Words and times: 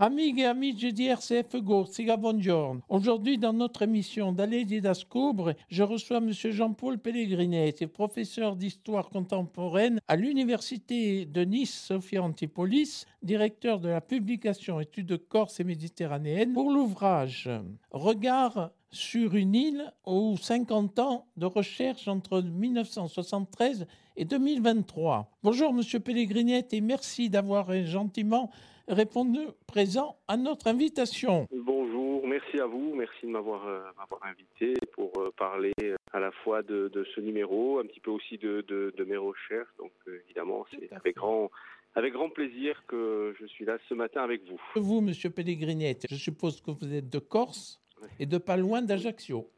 Amiche 0.00 0.38
et 0.38 0.44
amici 0.44 0.92
di 0.92 1.08
RCF 1.08 1.60
Gorsica, 1.60 2.16
buongiorno. 2.16 2.82
Aujourd'hui, 2.88 3.36
dans 3.36 3.52
notre 3.52 3.82
émission 3.82 4.30
d'Allée 4.30 4.64
d'Ascobre, 4.80 5.54
je 5.68 5.82
reçois 5.82 6.18
M. 6.18 6.30
Jean-Paul 6.32 7.00
Pellegrinetti, 7.00 7.88
professeur 7.88 8.54
d'histoire 8.54 9.08
contemporaine 9.08 9.98
à 10.06 10.14
l'Université 10.14 11.26
de 11.26 11.42
Nice, 11.42 11.86
Sophia 11.88 12.22
Antipolis, 12.22 13.06
directeur 13.24 13.80
de 13.80 13.88
la 13.88 14.00
publication 14.00 14.78
Études 14.78 15.26
Corse 15.26 15.58
et 15.58 15.64
Méditerranéenne, 15.64 16.52
pour 16.52 16.70
l'ouvrage 16.70 17.50
Regard 17.90 18.70
sur 18.92 19.34
une 19.34 19.56
île 19.56 19.92
aux 20.04 20.36
50 20.36 21.00
ans 21.00 21.26
de 21.36 21.46
recherche 21.46 22.06
entre 22.06 22.40
1973 22.40 23.88
et 24.16 24.24
2023. 24.24 25.28
Bonjour 25.42 25.72
Monsieur 25.72 25.98
Pellegrinetti 25.98 26.76
et 26.76 26.80
merci 26.80 27.28
d'avoir 27.28 27.72
gentiment 27.84 28.48
répondu 28.88 29.40
présent 29.66 30.16
à 30.28 30.36
notre 30.36 30.66
invitation. 30.66 31.46
Bonjour, 31.52 32.26
merci 32.26 32.58
à 32.58 32.66
vous, 32.66 32.94
merci 32.94 33.26
de 33.26 33.30
m'avoir 33.30 33.66
euh, 33.66 33.80
invité 34.22 34.74
pour 34.92 35.12
euh, 35.18 35.30
parler 35.36 35.72
euh, 35.82 35.96
à 36.12 36.20
la 36.20 36.30
fois 36.30 36.62
de, 36.62 36.90
ce 37.14 37.20
numéro, 37.20 37.78
un 37.78 37.84
petit 37.84 38.00
peu 38.00 38.10
aussi 38.10 38.38
de, 38.38 38.94
mes 39.06 39.16
recherches. 39.16 39.68
Donc 39.78 39.92
évidemment, 40.24 40.66
c'est 40.70 40.92
avec 40.92 41.16
grand, 41.16 41.50
avec 41.94 42.12
grand 42.12 42.30
plaisir 42.30 42.82
que 42.86 43.34
je 43.38 43.46
suis 43.46 43.64
là 43.64 43.78
ce 43.88 43.94
matin 43.94 44.22
avec 44.22 44.42
vous. 44.48 44.60
Vous, 44.76 45.00
Monsieur 45.00 45.30
Pellegrinetti, 45.30 46.06
je 46.10 46.16
suppose 46.16 46.60
que 46.60 46.70
vous 46.70 46.94
êtes 46.94 47.10
de 47.10 47.18
Corse 47.18 47.80
et 48.18 48.26
de 48.26 48.38
pas 48.38 48.56
loin 48.56 48.82
d'Ajaccio. 48.82 49.48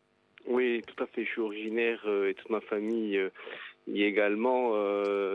Oui, 0.47 0.83
tout 0.87 1.05
à 1.05 1.07
fait. 1.07 1.25
Je 1.25 1.31
suis 1.31 1.41
originaire 1.41 2.01
et 2.27 2.35
toute 2.35 2.51
ma 2.51 2.61
famille 2.63 3.21
y 3.87 4.03
est 4.03 4.09
également 4.09 4.73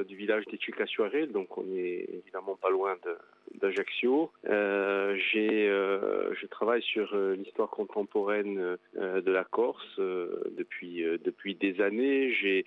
du 0.03 0.16
village 0.16 0.45
d'Etucasio 0.45 1.05
donc 1.27 1.57
on 1.57 1.66
est 1.75 2.07
évidemment 2.11 2.55
pas 2.55 2.69
loin 2.69 2.95
de, 3.05 3.16
d'Ajaccio. 3.61 4.31
Euh, 4.47 5.17
j'ai, 5.31 5.67
euh, 5.67 6.33
je 6.35 6.45
travaille 6.47 6.81
sur 6.81 7.13
euh, 7.13 7.35
l'histoire 7.35 7.69
contemporaine 7.69 8.77
de 8.95 9.31
la 9.31 9.43
Corse 9.43 9.99
depuis 9.99 11.03
depuis 11.23 11.55
des 11.55 11.81
années. 11.81 12.33
J'ai 12.33 12.65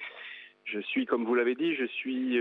je 0.64 0.80
suis, 0.80 1.06
comme 1.06 1.24
vous 1.24 1.34
l'avez 1.34 1.54
dit, 1.54 1.74
je 1.74 1.86
suis 1.86 2.38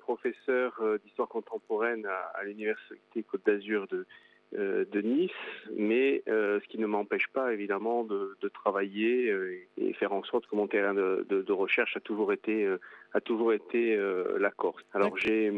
professeur 0.00 0.82
d'histoire 1.02 1.28
contemporaine 1.28 2.06
à, 2.34 2.44
l'université 2.44 3.22
Côte 3.22 3.46
d'Azur 3.46 3.86
de, 3.86 4.06
de 4.52 5.00
Nice, 5.00 5.30
mais 5.76 6.22
euh, 6.28 6.58
ce 6.60 6.68
qui 6.68 6.78
ne 6.78 6.86
m'empêche 6.86 7.28
pas 7.32 7.52
évidemment 7.52 8.04
de, 8.04 8.36
travailler 8.52 9.30
euh, 9.30 9.64
et 9.76 9.92
faire 9.92 10.12
en 10.12 10.24
sorte 10.24 10.46
que 10.46 10.56
mon 10.56 10.66
terrain 10.66 10.92
de, 10.92 11.52
recherche 11.52 11.96
a 11.96 12.00
toujours 12.00 12.32
été 12.32 12.68
a 13.12 13.20
toujours 13.20 13.52
été 13.52 13.96
la 14.38 14.50
Corse. 14.50 14.84
Alors 14.92 15.16
j'ai 15.16 15.52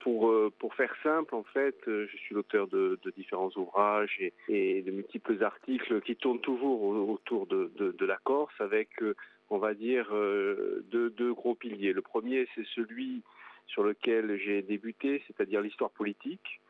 pour 0.00 0.32
pour 0.58 0.74
faire 0.74 0.94
simple 1.02 1.34
en 1.34 1.42
fait, 1.42 1.76
je 1.86 2.16
suis 2.16 2.34
l'auteur 2.34 2.68
de, 2.68 2.98
différents 3.16 3.50
ouvrages 3.56 4.18
et, 4.48 4.82
de 4.82 4.90
multiples 4.90 5.42
articles 5.42 6.00
qui 6.02 6.16
tournent 6.16 6.40
toujours 6.40 6.82
autour 7.08 7.46
de, 7.46 8.04
la 8.04 8.18
Corse 8.24 8.54
avec 8.60 8.88
on 9.50 9.58
va 9.58 9.74
dire 9.74 10.10
deux, 10.10 11.10
deux 11.10 11.32
gros 11.34 11.54
piliers. 11.54 11.92
Le 11.92 12.02
premier 12.02 12.46
c'est 12.54 12.66
celui 12.74 13.22
sur 13.66 13.82
lequel 13.82 14.38
j'ai 14.38 14.62
débuté, 14.62 15.22
c'est-à-dire 15.26 15.60
l'histoire 15.60 15.90
politique. 15.90 16.60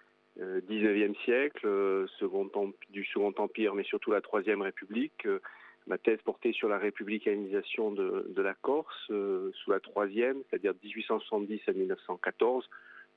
19e 0.40 1.14
siècle, 1.24 1.66
euh, 1.66 2.06
second, 2.18 2.50
du 2.90 3.04
Second 3.04 3.34
Empire, 3.36 3.74
mais 3.74 3.84
surtout 3.84 4.10
la 4.10 4.20
Troisième 4.20 4.62
République. 4.62 5.26
Euh, 5.26 5.40
ma 5.86 5.98
thèse 5.98 6.20
portait 6.24 6.52
sur 6.52 6.68
la 6.68 6.78
républicanisation 6.78 7.90
de, 7.92 8.40
la 8.40 8.54
Corse 8.54 9.10
euh, 9.10 9.50
sous 9.54 9.70
la 9.70 9.80
Troisième, 9.80 10.42
c'est-à-dire 10.48 10.72
1870 10.82 11.60
à 11.68 11.72
1914, 11.72 12.68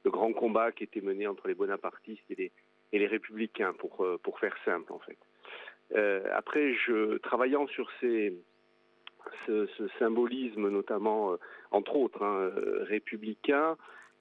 le 0.05 0.11
grand 0.11 0.33
combat 0.33 0.71
qui 0.71 0.83
était 0.83 1.01
mené 1.01 1.27
entre 1.27 1.47
les 1.47 1.53
bonapartistes 1.53 2.23
et 2.29 2.51
les, 2.91 3.07
républicains, 3.07 3.73
pour, 3.73 4.39
faire 4.39 4.55
simple 4.65 4.91
en 4.91 4.99
fait. 4.99 5.17
après, 6.33 6.73
travaillant 7.21 7.67
sur 7.67 7.89
ce, 8.01 8.33
symbolisme, 9.99 10.69
notamment, 10.69 11.37
entre 11.71 11.95
autres, 11.95 12.23
hein, 12.23 12.51
républicain, 12.83 13.77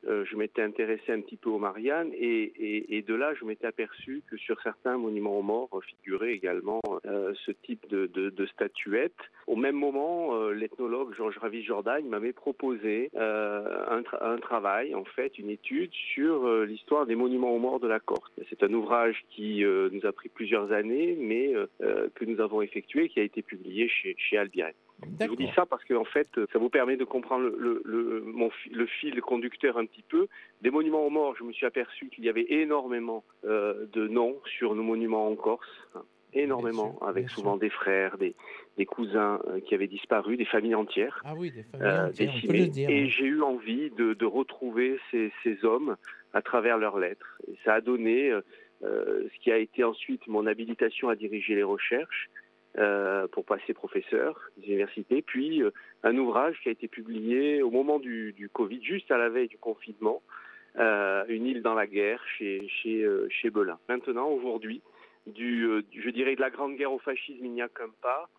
euh, 0.09 0.25
je 0.25 0.37
m'étais 0.37 0.63
intéressé 0.63 1.13
un 1.13 1.21
petit 1.21 1.37
peu 1.37 1.51
aux 1.51 1.59
Mariannes 1.59 2.11
et, 2.15 3.05
de 3.07 3.15
là, 3.15 3.35
je 3.35 3.45
m'étais 3.45 3.67
aperçu 3.67 4.23
que 4.31 4.37
sur 4.37 4.61
certains 4.63 4.97
monuments 4.97 5.39
aux 5.39 5.43
morts 5.43 5.69
figurait 5.85 6.33
également 6.33 6.81
euh, 7.07 7.33
ce 7.45 7.53
type 7.53 7.89
de, 7.89 8.07
de, 8.07 8.47
statuettes. 8.47 9.13
Au 9.47 9.57
même 9.57 9.75
moment, 9.75 10.35
euh, 10.35 10.53
l'ethnologue 10.53 11.15
Georges 11.15 11.39
Ravis 11.39 11.65
Jordagne 11.65 12.07
m'avait 12.07 12.33
proposé 12.33 13.11
un, 13.15 14.03
travail, 14.41 14.95
en 14.95 15.05
fait, 15.05 15.39
une 15.39 15.51
étude 15.51 15.93
sur 15.93 16.49
l'histoire 16.65 17.07
des 17.07 17.15
monuments 17.15 17.55
aux 17.55 17.59
morts 17.59 17.81
de 17.81 17.89
la 17.89 18.01
Corse. 18.01 18.33
C'est 18.49 18.63
un 18.63 18.73
ouvrage 18.73 19.23
qui 19.31 19.65
nous 19.65 20.07
a 20.07 20.13
pris 20.13 20.29
plusieurs 20.29 20.73
années, 20.73 21.17
mais 21.19 21.53
que 21.81 22.25
nous 22.25 22.41
avons 22.41 22.63
effectué, 22.63 23.09
qui 23.09 23.21
a 23.21 23.23
été 23.23 23.43
publié 23.43 23.89
chez, 23.89 24.15
chez. 24.19 24.39
Je 25.21 25.27
vous 25.27 25.37
dis 25.37 25.51
ça 25.55 25.67
parce 25.67 25.85
que 25.85 25.95
en 25.95 26.05
fait, 26.05 26.29
ça 26.53 26.59
vous 26.59 26.69
permet 26.69 26.97
de 26.97 27.05
comprendre 27.05 27.45
le, 27.45 27.83
le, 27.85 28.23
mon, 28.25 28.51
le 28.71 28.87
fil 28.87 29.21
conducteur 29.21 29.79
un 29.79 29.87
petit 29.87 30.05
peu. 30.09 30.29
Des 30.61 30.71
monuments 30.71 31.07
aux 31.07 31.11
morts, 31.11 31.35
je 31.39 31.45
me 31.45 31.53
suis 31.53 31.67
aperçu 31.67 32.09
qu'il 32.09 32.25
y 32.25 32.29
avait 32.29 32.47
énormément 32.49 33.25
euh, 33.45 33.87
de 33.93 34.07
noms 34.07 34.37
sur 34.45 34.75
nos 34.75 34.83
monuments 34.83 35.29
en 35.29 35.37
Corse. 35.37 35.89
Énormément, 36.35 36.99
avec 37.03 37.29
souvent 37.29 37.59
des 37.59 37.69
frères, 37.69 38.17
des, 38.17 38.35
des 38.79 38.87
cousins 38.87 39.39
euh, 39.49 39.61
qui 39.61 39.75
avaient 39.75 39.87
disparu, 39.87 40.39
des 40.39 40.47
familles 40.47 40.75
entières. 40.75 41.21
Ah 41.27 41.35
oui, 41.37 41.51
des 41.51 41.63
familles 41.63 41.87
euh, 41.87 42.09
entières, 42.09 42.91
Et 42.91 43.09
j'ai 43.09 43.27
eu 43.27 43.43
envie 43.43 43.91
de, 43.91 44.15
de 44.15 44.25
retrouver 44.25 44.99
ces, 45.11 45.31
ces, 45.43 45.63
hommes 45.63 45.97
à 46.33 46.41
travers 46.41 46.79
leurs 46.79 46.99
lettres. 46.99 47.39
Et 47.49 47.59
ça 47.67 47.75
a 47.75 47.81
donné 47.83 48.33
ce 48.81 49.39
qui 49.43 49.53
a 49.53 49.59
été 49.59 49.85
ensuite 49.85 50.27
mon 50.27 50.47
habilitation 50.47 51.11
à 51.11 51.17
diriger 51.17 51.55
les 51.55 51.63
recherches, 51.63 52.31
euh, 52.79 53.29
pour 53.29 53.45
passer 53.45 53.75
professeur 53.75 54.41
des 54.57 54.69
universités, 54.69 55.21
puis 55.21 55.63
euh, 55.63 55.73
un 56.05 56.17
ouvrage 56.17 56.59
qui 56.63 56.71
a 56.71 56.73
été 56.73 56.89
publié 56.89 57.61
au 57.61 57.71
moment 57.71 57.99
du, 57.99 58.49
Covid, 58.51 58.83
juste 58.83 59.11
à 59.11 59.19
la 59.19 59.29
veille 59.29 59.49
du 59.49 59.59
confinement, 59.59 60.23
euh, 60.79 61.23
Une 61.29 61.45
île 61.45 61.61
dans 61.61 61.75
la 61.75 61.87
guerre 61.87 62.25
chez, 62.39 62.67
chez, 62.69 63.07
chez 63.29 63.51
Belin. 63.51 63.79
Maintenant, 63.91 64.31
aujourd'hui, 64.31 64.81
du, 65.27 65.69
je 65.93 66.09
dirais 66.09 66.35
de 66.35 66.41
la 66.41 66.49
grande 66.49 66.77
guerre 66.77 66.95
au 66.95 66.99
fascisme, 66.99 67.45
il 67.45 67.53
n'y 67.53 67.61
a 67.61 67.69
qu'un 67.69 67.91
pas. 68.01 68.31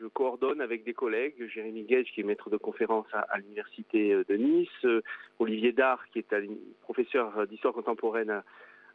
Je 0.00 0.06
coordonne 0.06 0.62
avec 0.62 0.84
des 0.84 0.94
collègues, 0.94 1.46
Jérémy 1.52 1.82
Gage, 1.84 2.06
qui 2.14 2.22
est 2.22 2.24
maître 2.24 2.48
de 2.48 2.56
conférence 2.56 3.06
à, 3.12 3.38
l'université 3.40 4.14
de 4.26 4.36
Nice, 4.36 4.86
Olivier 5.38 5.72
Dard, 5.72 6.02
qui 6.14 6.20
est 6.20 6.34
professeur 6.80 7.46
d'histoire 7.46 7.74
contemporaine 7.74 8.30
à, 8.30 8.42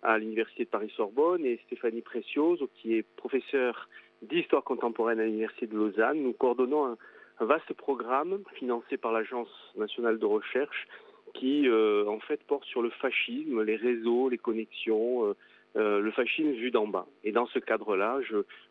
à 0.02 0.18
l'université 0.18 0.66
de 0.66 0.70
Paris-Sorbonne, 0.70 1.46
et 1.46 1.60
Stéphanie 1.68 2.02
Precioso, 2.02 2.70
qui 2.76 2.96
est 2.96 3.04
professeur 3.16 3.88
d'histoire 4.22 4.64
contemporaine 4.64 5.20
à 5.20 5.26
l'Université 5.26 5.68
de 5.68 5.76
Lausanne. 5.76 6.22
Nous 6.22 6.34
coordonnons 6.34 6.86
un, 6.86 6.98
vaste 7.40 7.72
programme 7.74 8.40
financé 8.56 8.98
par 8.98 9.12
l'Agence 9.12 9.50
nationale 9.78 10.18
de 10.18 10.26
recherche 10.26 10.88
qui, 11.36 11.68
euh, 11.68 12.06
en 12.08 12.20
fait, 12.20 12.42
porte 12.48 12.66
sur 12.66 12.82
le 12.82 12.90
fascisme, 12.90 13.62
les 13.62 13.76
réseaux, 13.76 14.28
les 14.30 14.40
connexions, 14.40 15.26
euh, 15.26 15.36
euh, 15.76 16.00
le 16.00 16.10
fascisme 16.10 16.50
vu 16.52 16.72
d'en 16.72 16.88
bas. 16.88 17.06
Et 17.24 17.32
dans 17.32 17.46
ce 17.46 17.60
cadre-là, 17.60 18.20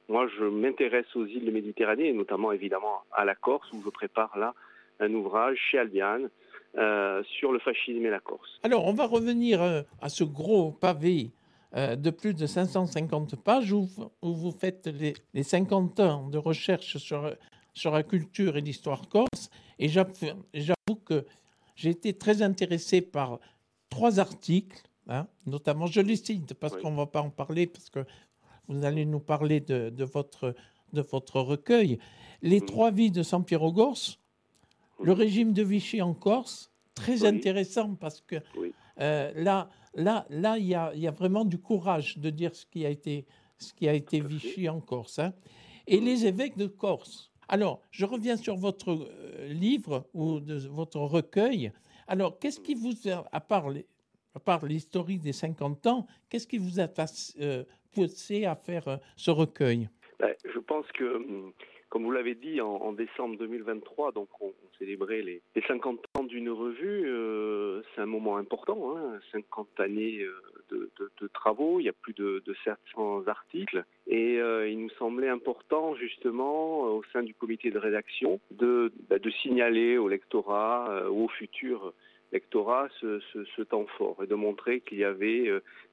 moi, 0.08 0.26
je 0.36 0.44
m'intéresse 0.44 1.06
aux 1.14 1.26
îles 1.26 1.44
de 1.44 1.50
Méditerranée, 1.52 2.08
et 2.08 2.12
notamment, 2.12 2.50
évidemment, 2.50 3.02
à 3.12 3.24
la 3.24 3.36
Corse, 3.36 3.70
où 3.72 3.80
je 3.84 3.90
prépare 3.90 4.36
là 4.36 4.52
un 4.98 5.12
ouvrage 5.14 5.58
chez 5.70 5.78
Albiane 5.78 6.28
sur 7.38 7.52
le 7.52 7.58
fascisme 7.60 8.04
et 8.04 8.10
la 8.10 8.20
Corse. 8.20 8.58
Alors, 8.64 8.86
on 8.86 8.94
va 8.94 9.06
revenir 9.06 9.60
à 10.02 10.08
ce 10.08 10.24
gros 10.24 10.72
pavé 10.72 11.30
euh, 11.76 11.97
de 11.97 12.10
plus 12.10 12.34
de 12.34 12.47
550 12.47 13.37
pages 13.37 13.72
où, 13.72 13.88
vous 14.22 14.50
faites 14.50 14.87
les, 14.87 15.42
50 15.42 16.00
ans 16.00 16.28
de 16.28 16.38
recherche 16.38 16.97
sur, 16.97 17.34
sur 17.75 17.91
la 17.92 18.03
culture 18.03 18.56
et 18.56 18.60
l'histoire 18.60 19.09
corse. 19.09 19.50
Et 19.78 19.89
j'avoue 19.89 20.97
que 21.04 21.27
j'ai 21.74 21.91
été 21.91 22.15
très 22.15 22.41
intéressé 22.42 23.03
par 23.03 23.39
trois 23.91 24.18
articles, 24.18 24.83
hein, 25.09 25.27
notamment, 25.45 25.86
je 25.86 26.00
les 26.00 26.16
cite 26.16 26.54
parce 26.54 26.77
qu'on 26.77 26.91
ne 26.92 26.97
va 26.97 27.06
pas 27.06 27.21
en 27.21 27.30
parler, 27.30 27.66
parce 27.66 27.91
que 27.91 28.04
vous 28.68 28.84
allez 28.84 29.04
nous 29.04 29.21
parler 29.21 29.60
de, 29.60 30.04
votre, 30.04 30.54
de 30.92 31.03
votre 31.03 31.41
recueil. 31.41 31.98
Les 32.42 32.60
trois 32.60 32.91
vies 32.91 33.10
de 33.10 33.22
San 33.22 33.45
Piero 33.45 33.72
Gorse, 33.72 34.18
le 35.03 35.12
régime 35.12 35.53
de 35.53 35.62
Vichy 35.62 36.00
en 36.00 36.15
Corse, 36.15 36.71
très 36.95 37.24
intéressant 37.27 37.95
parce 37.95 38.22
que 38.22 38.36
euh, 39.00 39.33
là, 39.36 39.68
là, 39.97 40.27
là, 40.31 40.59
il 40.59 40.66
y 40.66 40.75
a, 40.75 41.10
vraiment 41.10 41.45
du 41.45 41.59
courage 41.59 42.19
de 42.19 42.31
dire 42.31 42.54
ce 42.54 42.66
qui 42.66 42.87
a 42.87 42.91
été, 42.91 43.27
ce 43.59 43.72
qui 43.72 43.89
a 43.89 43.95
été 43.95 44.21
Vichy 44.21 44.69
en 44.69 44.81
Corse. 44.81 45.19
Hein. 45.19 45.33
Et 45.87 46.01
les 46.01 46.27
évêques 46.27 46.57
de 46.57 46.66
Corse. 46.66 47.33
Alors, 47.48 47.81
je 47.91 48.04
reviens 48.04 48.37
sur 48.37 48.57
votre 48.57 48.91
euh, 48.91 49.48
livre 49.48 50.07
ou 50.15 50.41
de 50.41 50.57
votre 50.69 50.98
recueil. 50.98 51.72
Alors, 52.09 52.39
qu'est-ce 52.39 52.60
qui 52.60 52.75
vous 52.75 53.09
a, 53.09 53.25
à 53.33 53.41
part, 53.41 53.69
à 54.34 54.41
part 54.41 54.65
l'historique 54.66 55.22
des 55.22 55.33
50 55.33 55.87
ans, 55.87 56.07
qu'est-ce 56.28 56.47
qui 56.47 56.59
vous 56.59 56.81
a 56.81 56.89
euh, 57.41 57.65
poussé 57.93 58.45
à 58.45 58.57
faire 58.57 58.98
ce 59.16 59.31
recueil? 59.31 59.89
Ben, 60.19 60.34
Je 60.53 60.59
pense 60.59 60.87
que 60.93 61.16
hum, 61.16 61.53
comme 61.97 62.04
vous 62.04 62.13
l'avez 62.13 62.34
dit, 62.34 62.60
en, 62.60 62.93
décembre 62.93 63.39
2023, 63.39 64.13
donc 64.13 64.28
on, 64.43 64.53
célébrait 64.78 65.22
les, 65.22 65.41
50 65.66 65.98
ans 66.19 66.25
d'une 66.25 66.51
revue. 66.51 67.04
Euh, 67.07 67.81
c'est 67.95 68.03
un 68.03 68.07
moment 68.07 68.37
important, 68.37 68.98
hein, 68.98 69.19
50 69.33 69.81
années 69.81 70.21
euh, 70.21 70.91
de, 71.19 71.28
travaux, 71.28 71.81
il 71.81 71.84
y 71.84 71.89
a 71.89 71.95
plus 71.95 72.13
de, 72.13 72.43
700 72.65 73.28
articles. 73.28 73.83
Et 74.09 74.39
euh, 74.39 74.69
il 74.69 74.78
nous 74.78 74.91
semblait 74.98 75.31
important, 75.31 75.95
justement, 75.95 76.81
au 76.83 77.03
sein 77.15 77.22
du 77.22 77.33
comité 77.33 77.71
de 77.71 77.78
rédaction, 77.78 78.41
de, 78.51 78.93
bah, 79.09 79.16
signaler 79.41 79.97
au 79.97 80.09
lectorat 80.09 81.10
ou 81.10 81.25
au 81.25 81.28
futur 81.28 81.95
lectorat 82.31 82.89
ce, 83.01 83.63
temps 83.63 83.87
fort 83.97 84.22
et 84.22 84.27
de 84.27 84.34
montrer 84.34 84.81
qu'il 84.81 84.98
y 84.98 85.04
avait 85.04 85.51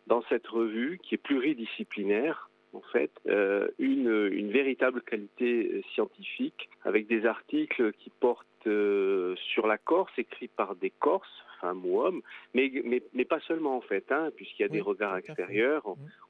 dans 0.08 0.22
cette 0.24 0.48
revue, 0.48 1.00
qui 1.02 1.16
est 1.16 1.18
pluridisciplinaire, 1.18 2.50
en 2.74 2.82
fait, 2.92 3.12
euh, 3.28 3.68
une, 3.78 4.30
une, 4.32 4.52
véritable 4.52 5.02
qualité 5.02 5.72
euh, 5.72 5.82
scientifique 5.94 6.70
avec 6.84 7.08
des 7.08 7.26
articles 7.26 7.94
qui 7.94 8.10
portent 8.10 8.48
euh, 8.66 9.36
sur 9.36 9.68
la 9.68 9.78
Corse, 9.78 10.12
écrits 10.18 10.48
par 10.48 10.76
des 10.76 10.90
Corses, 10.90 11.44
femmes 11.62 11.86
ou 11.86 12.02
hommes, 12.02 12.22
mais, 12.54 12.72
mais, 12.84 13.04
mais 13.14 13.26
pas 13.26 13.40
seulement 13.42 13.78
en 13.78 13.82
fait, 13.82 14.12
hein, 14.12 14.32
puisqu'il 14.36 14.64
y 14.64 14.66
a 14.66 14.70
des 14.70 14.82
regards 14.82 15.18
extérieurs. 15.18 15.84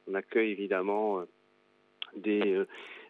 On, 0.07 0.13
accueille 0.13 0.51
évidemment 0.51 1.23
des, 2.15 2.61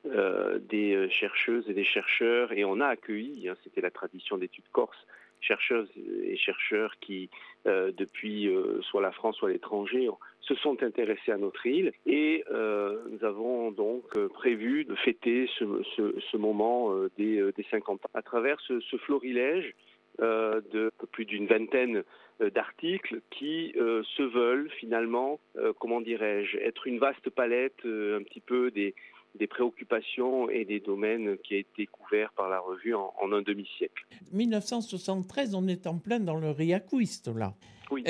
des 0.06 1.10
chercheuses 1.10 1.68
et 1.68 1.74
des 1.74 1.84
chercheurs, 1.84 2.54
et 2.54 2.64
on 2.64 2.80
a 2.80 2.88
accueilli, 2.88 3.50
hein, 3.50 3.56
c'était 3.64 3.82
la 3.82 3.92
tradition 3.92 4.38
d'études 4.38 4.70
corse, 4.72 5.08
chercheuses 5.44 5.90
et 6.24 6.38
chercheurs 6.38 6.96
qui, 7.00 7.30
depuis 7.66 8.50
soit 8.82 9.02
la 9.02 9.12
France, 9.12 9.38
soit 9.38 9.50
l'étranger, 9.50 10.10
se 10.44 10.56
sont 10.56 10.82
intéressés 10.84 11.32
à 11.32 11.38
notre 11.38 11.66
île. 11.66 11.92
Et 12.06 12.44
euh, 12.52 13.02
nous 13.10 13.24
avons 13.26 13.72
donc 13.72 14.04
euh, 14.18 14.28
prévu 14.28 14.86
de 14.86 14.96
fêter 14.96 15.50
ce, 15.58 16.38
moment 16.38 16.94
euh, 16.94 17.10
des, 17.18 17.52
des, 17.56 17.66
50 17.72 18.06
ans. 18.06 18.10
À 18.14 18.22
travers 18.22 18.60
ce 18.62 18.98
florilège 18.98 19.74
de 20.20 20.92
plus 21.12 21.26
d'une 21.26 21.48
vingtaine 21.48 22.04
d'articles 22.40 23.22
qui 23.32 23.74
se 23.76 24.22
veulent 24.22 24.70
finalement, 24.78 25.40
comment 25.80 26.02
dirais-je, 26.02 26.58
être 26.58 26.86
une 26.86 27.00
vaste 27.00 27.32
palette 27.32 27.80
un 27.84 28.22
petit 28.22 28.42
peu 28.42 28.70
des, 28.70 28.94
des 29.36 29.48
préoccupations 29.48 30.50
et 30.50 30.66
des 30.66 30.80
domaines 30.80 31.38
qui 31.40 31.56
a 31.56 31.58
été 31.58 31.88
couverts 31.88 32.32
par 32.34 32.50
la 32.50 32.60
revue 32.60 32.94
en, 32.94 33.14
en 33.20 33.32
un 33.32 33.42
demi-siècle. 33.42 34.06
1973, 34.32 35.56
on 35.56 35.68
est 35.68 35.88
en 35.88 35.98
plein 35.98 36.20
dans 36.20 36.38
le 36.38 36.52
riaquiste 36.52 37.28
là. 37.28 37.54
Oui. 37.92 38.04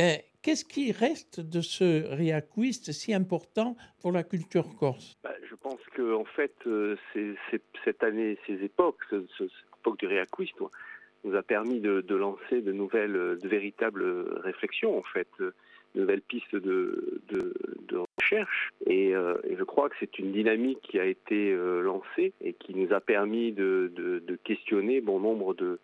Qu'est-ce 0.43 0.65
qui 0.65 0.91
reste 0.91 1.39
de 1.39 1.61
ce 1.61 2.13
riaquiste 2.13 2.91
si 2.91 3.13
important 3.13 3.77
pour 4.01 4.11
la 4.11 4.23
culture 4.23 4.75
corse? 4.77 5.17
Bah, 5.23 5.31
Je 5.49 5.55
pense 5.55 5.79
que 5.93 6.13
en 6.13 6.25
fait, 6.25 6.53
euh, 6.67 6.97
cette 7.85 8.03
année, 8.03 8.37
ces 8.45 8.61
époques, 8.61 8.99
cette 9.09 9.49
époque 9.79 9.99
du 9.99 10.07
riaquiste, 10.07 10.57
nous 11.23 11.35
a 11.35 11.43
permis 11.43 11.79
de, 11.79 12.03
lancer 12.13 12.61
de 12.61 12.73
nouvelles, 12.73 13.37
de 13.41 13.47
véritables 13.47 14.03
réflexions, 14.41 14.97
en 14.97 15.03
fait, 15.03 15.29
de 15.39 15.53
nouvelles 15.95 16.21
pistes 16.21 16.57
de, 16.57 17.21
Euh, 18.33 19.37
et, 19.43 19.55
je 19.55 19.63
crois 19.63 19.89
que 19.89 19.95
c'est 19.99 20.19
une 20.19 20.31
dynamique 20.31 20.79
qui 20.81 20.99
a 20.99 21.05
été 21.05 21.51
euh, 21.51 21.81
lancée 21.81 22.33
et 22.41 22.53
qui 22.53 22.75
nous 22.75 22.93
a 22.93 22.99
permis 22.99 23.51
de, 23.51 23.91
questionner 24.43 25.01
bon 25.01 25.19
nombre 25.19 25.53
de, 25.53 25.79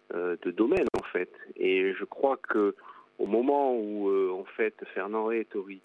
domaines, 0.46 0.88
en 1.00 1.04
fait. 1.04 1.32
Et 1.56 1.94
je 1.94 2.04
crois 2.06 2.38
que 2.38 2.76
au 3.20 3.26
moment 3.26 3.76
où, 3.76 4.10
euh, 4.10 4.32
en 4.32 4.46
fait, 4.46 4.74
Fernand 4.94 5.26
Rétori 5.26 5.82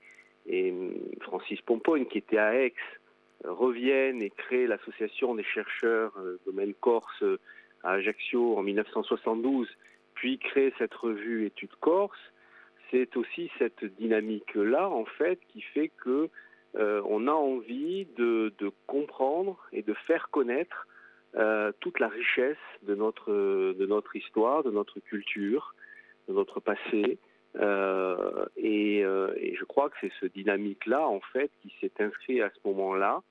et 0.46 0.70
hum, 0.70 0.94
Francis 1.20 1.61
Pomponne, 1.62 2.06
qui 2.06 2.19
étaient 2.19 2.38
à 2.38 2.55
Aix, 2.55 2.75
euh, 3.44 3.52
reviennent 3.52 4.22
et 4.22 4.31
créent 4.31 4.66
l'association 4.66 5.34
des 5.34 5.44
chercheurs 5.44 6.12
euh, 6.19 6.38
domaine 6.46 6.75
Corse 6.75 7.25
à 7.82 7.93
Ajaccio 7.93 8.56
en 8.56 8.62
1972, 8.62 9.69
puis 10.14 10.38
créent 10.38 10.72
cette 10.78 10.94
revue 10.94 11.46
Études 11.46 11.75
Corse, 11.81 12.32
c'est 12.90 13.16
aussi 13.16 13.50
cette 13.58 13.84
dynamique-là, 13.84 14.88
en 14.88 15.05
fait, 15.05 15.40
qui 15.49 15.61
fait 15.61 15.90
que 16.02 16.28
on 16.76 17.29
a 17.29 17.32
envie 17.32 18.06
de, 18.17 18.53
comprendre 18.87 19.59
et 19.73 19.82
de 19.82 19.94
faire 20.06 20.29
connaître 20.31 20.87
toute 21.81 22.00
la 22.00 22.09
richesse 22.09 22.56
de 22.82 22.94
notre, 22.94 23.32
de 23.32 23.87
notre 23.87 24.17
histoire, 24.17 24.62
de 24.62 24.71
notre 24.71 25.00
culture, 25.00 25.75
de 26.29 26.35
notre 26.35 26.61
passé. 26.61 27.19
Euh, 27.56 28.47
et, 28.56 29.05
euh, 29.05 29.32
je 29.37 29.65
crois 29.65 29.91
que 29.91 29.97
c'est 30.00 30.12
ce 30.21 30.26
dynamique-là, 30.26 31.06
en 31.06 31.21
fait, 31.32 31.50
qui 31.62 31.73
s'est 31.81 31.93
inscrit 32.00 32.41
à 32.41 32.50
ce 32.50 32.69
moment-là 32.69 33.23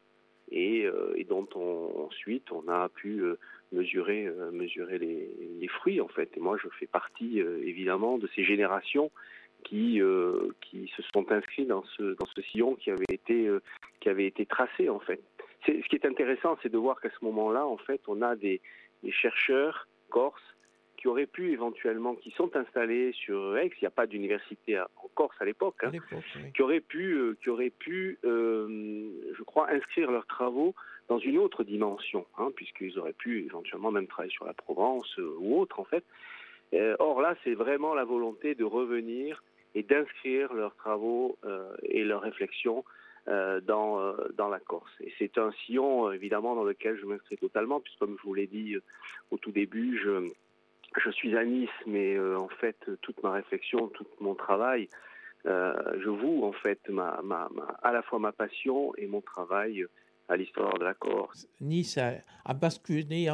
et, 0.51 0.85
euh, 0.85 1.13
dont 1.27 1.47
on, 1.55 2.05
ensuite 2.07 2.51
on 2.51 2.67
a 2.67 2.89
pu 2.89 3.23
mesurer, 3.71 4.29
mesurer 4.51 4.99
les, 4.99 5.29
les, 5.59 5.67
fruits, 5.67 5.99
en 5.99 6.07
fait. 6.07 6.29
Et 6.37 6.39
moi, 6.39 6.57
je 6.61 6.69
fais 6.79 6.87
partie, 6.87 7.39
évidemment, 7.39 8.17
de 8.17 8.29
ces 8.35 8.43
générations 8.43 9.11
qui, 9.63 10.01
qui 10.61 10.91
se 10.95 11.01
sont 11.13 11.31
inscrits 11.31 11.65
dans 11.65 11.83
ce, 11.97 12.15
dans 12.15 12.25
ce 12.25 12.41
sillon 12.41 12.75
qui 12.75 12.91
avait 12.91 13.05
été, 13.09 13.49
qui 13.99 14.09
avait 14.09 14.25
été 14.25 14.45
tracé, 14.45 14.89
en 14.89 14.99
fait. 14.99 15.21
Ce 15.65 15.87
qui 15.87 15.95
est 15.95 16.05
intéressant, 16.05 16.57
c'est 16.61 16.71
de 16.71 16.77
voir 16.77 16.99
qu'à 16.99 17.09
ce 17.09 17.23
moment-là, 17.25 17.65
en 17.65 17.77
fait, 17.77 18.01
on 18.07 18.21
a 18.21 18.35
des, 18.35 18.61
des 19.03 19.11
chercheurs 19.11 19.87
corses 20.09 20.41
qui 21.03 21.09
auraient 21.09 21.25
pu 21.27 21.51
éventuellement, 21.51 22.15
qui 22.15 22.31
sont 22.31 22.55
installés 22.55 23.11
sur 23.11 23.57
Aix, 23.57 23.69
il 23.75 23.79
n'y 23.81 23.87
a 23.87 23.91
pas 23.91 24.07
d'université 24.07 24.79
en 24.79 25.09
Corse 25.15 25.35
à 25.41 25.43
l'époque, 25.43 25.75
hein, 25.83 25.91
qui 26.55 26.61
auraient 26.61 26.79
pu, 26.79 27.11
euh, 27.11 27.37
qui 27.43 27.49
auraient 27.49 27.71
pu 27.77 28.17
euh, 28.23 29.09
je 29.37 29.43
crois, 29.43 29.69
inscrire 29.69 30.11
leurs 30.11 30.25
travaux 30.27 30.73
dans 31.09 31.19
une 31.19 31.37
autre 31.37 31.65
dimension, 31.65 32.25
hein, 32.37 32.51
puisqu'ils 32.55 32.97
auraient 32.97 33.11
pu 33.11 33.43
éventuellement 33.43 33.91
même 33.91 34.07
travailler 34.07 34.31
sur 34.31 34.45
la 34.45 34.53
Provence 34.53 35.19
euh, 35.19 35.35
ou 35.39 35.59
autre 35.59 35.81
en 35.81 35.83
fait. 35.83 36.05
or 36.99 37.21
là, 37.21 37.35
c'est 37.43 37.53
vraiment 37.53 37.93
la 37.93 38.05
volonté 38.05 38.55
de 38.55 38.63
revenir 38.63 39.43
et 39.75 39.83
d'inscrire 39.83 40.53
leurs 40.53 40.75
travaux 40.75 41.37
et 41.83 42.03
leurs 42.03 42.21
réflexions 42.21 42.83
dans, 43.27 44.15
dans 44.35 44.49
la 44.49 44.59
Corse. 44.59 44.91
Et 44.99 45.11
c'est 45.17 45.37
un 45.37 45.51
sillon, 45.65 46.11
évidemment, 46.11 46.55
dans 46.55 46.63
lequel 46.63 46.97
je 46.99 47.05
m'inscris 47.05 47.37
totalement, 47.37 47.79
puisque 47.79 47.99
comme 47.99 48.17
je 48.21 48.23
vous 48.27 48.33
l'ai 48.33 48.47
dit 48.47 48.75
au 49.31 49.37
tout 49.37 49.51
début, 49.51 49.99
je, 50.03 50.29
je 51.03 51.11
suis 51.11 51.35
à 51.37 51.45
Nice, 51.45 51.69
mais 51.87 52.15
euh, 52.15 52.37
en 52.37 52.47
fait, 52.47 52.77
toute 53.01 53.21
ma 53.23 53.31
réflexion, 53.31 53.87
tout 53.89 54.05
mon 54.19 54.35
travail, 54.35 54.89
euh, 55.45 55.73
je 56.03 56.09
voue 56.09 56.43
en 56.43 56.53
fait 56.53 56.79
ma, 56.89 57.19
ma, 57.23 57.49
à 57.81 57.91
la 57.91 58.01
fois 58.03 58.19
ma 58.19 58.31
passion 58.31 58.95
et 58.95 59.07
mon 59.07 59.21
travail 59.21 59.85
à 60.29 60.37
l'histoire 60.37 60.77
de 60.77 60.85
la 60.85 60.93
Corse. 60.93 61.47
Nice 61.59 61.97
a, 61.97 62.53
basculé 62.53 63.27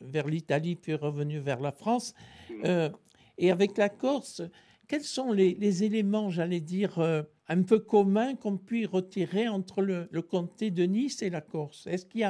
vers 0.00 0.26
l'Italie, 0.26 0.76
puis 0.76 0.94
revenu 0.94 1.38
vers 1.38 1.60
la 1.60 1.72
France. 1.72 2.14
Euh, 2.64 2.90
et 3.38 3.50
avec 3.50 3.78
la 3.78 3.88
Corse, 3.88 4.42
quels 4.88 5.02
sont 5.02 5.32
les, 5.32 5.84
éléments, 5.84 6.30
j'allais 6.30 6.60
dire, 6.60 6.98
un 7.48 7.62
peu 7.62 7.78
communs 7.78 8.34
qu'on 8.34 8.56
puisse 8.56 8.88
retirer 8.88 9.48
entre 9.48 9.82
le, 9.82 10.22
comté 10.22 10.70
de 10.70 10.84
Nice 10.84 11.22
et 11.22 11.30
la 11.30 11.40
Corse? 11.40 11.86
Est-ce 11.86 12.06
qu'il 12.06 12.20
y 12.20 12.24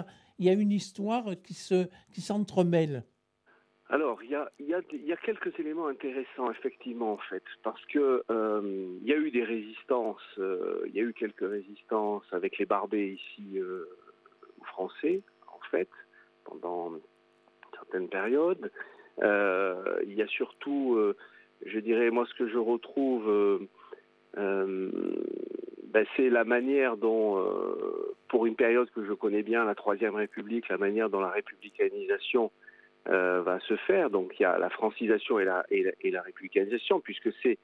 a, 0.49 0.53
une 0.53 0.73
histoire 0.73 1.25
qui, 1.45 1.55
se, 1.55 1.89
qui 2.13 2.21
s'entremêle? 2.21 3.05
Alors, 3.91 4.23
il 4.23 4.31
y 4.31 4.35
a, 4.35 4.51
y, 4.61 4.75
y 5.07 5.13
a, 5.13 5.17
quelques 5.17 5.59
éléments 5.59 5.87
intéressants, 5.87 6.51
effectivement, 6.51 7.13
en 7.13 7.19
fait, 7.31 7.43
parce 7.63 7.83
que 7.87 8.23
euh, 8.31 8.99
il 9.01 9.07
y 9.07 9.15
a 9.15 9.17
eu 9.17 9.31
des 9.31 9.45
résistances, 9.45 10.21
euh, 10.39 10.83
il 10.89 10.95
y 10.95 11.01
a 11.01 11.05
eu 11.05 11.15
quelques 11.15 11.49
résistances 11.49 12.25
avec 12.33 12.59
les 12.59 12.67
barbés 12.67 13.19
ici 13.19 13.59
euh, 13.59 13.87
français, 14.65 15.23
en 15.47 15.61
fait, 15.71 15.89
pendant 16.45 16.93
certaines 17.73 18.09
périodes. 18.11 18.71
Euh, 19.23 20.01
il 20.07 20.13
y 20.13 20.23
a 20.23 20.29
surtout, 20.29 20.97
euh, 20.97 21.17
je 21.67 21.79
dirais, 21.79 22.11
moi, 22.11 22.27
ce 22.27 22.35
que 22.35 22.49
je 22.49 22.59
retrouve, 22.59 23.69
ben, 24.35 26.07
c'est 26.17 26.29
la 26.31 26.45
manière 26.45 26.97
dont, 26.97 27.45
pour 28.29 28.47
une 28.47 28.57
période 28.57 28.91
que 28.91 29.05
je 29.05 29.13
connais 29.13 29.43
bien, 29.43 29.65
la 29.65 29.75
Troisième 29.75 30.15
République, 30.15 30.69
la 30.69 30.79
manière 30.79 31.11
dont 31.11 31.21
la 31.21 31.31
républicanisation 31.31 32.51
euh, 33.09 33.41
va 33.41 33.59
se 33.61 33.75
faire. 33.77 34.11
Donc 34.11 34.35
il 34.39 34.43
y 34.43 34.47
a 34.47 34.59
la 34.59 34.69
francisation 34.69 35.39
et 35.39 35.45
la, 35.45 35.65
et 35.71 36.11
la, 36.11 36.21
républicanisation, 36.21 37.01
puisque 37.01 37.31
c'est, 37.43 37.57